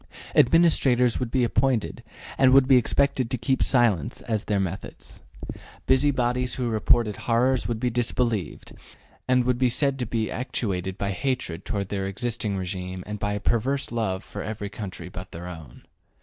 [0.33, 2.01] Administrators would be appointed
[2.35, 5.21] and would be expected to keep silence as to their methods.
[5.85, 8.73] Busybodies who reported horrors would be disbelieved,
[9.27, 13.33] and would be said to be actuated by hatred toward the existing regime and by
[13.33, 15.83] a perverse love for every country but their own.